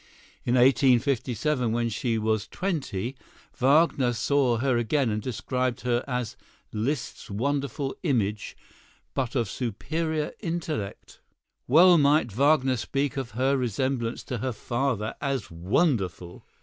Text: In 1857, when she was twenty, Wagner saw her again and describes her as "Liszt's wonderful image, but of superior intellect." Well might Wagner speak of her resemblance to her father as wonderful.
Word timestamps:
In 0.45 0.55
1857, 0.55 1.71
when 1.71 1.87
she 1.89 2.17
was 2.17 2.47
twenty, 2.47 3.15
Wagner 3.59 4.13
saw 4.13 4.57
her 4.57 4.75
again 4.75 5.11
and 5.11 5.21
describes 5.21 5.83
her 5.83 6.03
as 6.07 6.35
"Liszt's 6.73 7.29
wonderful 7.29 7.95
image, 8.01 8.57
but 9.13 9.35
of 9.35 9.47
superior 9.47 10.31
intellect." 10.39 11.19
Well 11.67 11.99
might 11.99 12.31
Wagner 12.31 12.77
speak 12.77 13.15
of 13.15 13.31
her 13.37 13.55
resemblance 13.55 14.23
to 14.23 14.39
her 14.39 14.53
father 14.53 15.13
as 15.21 15.51
wonderful. 15.51 16.47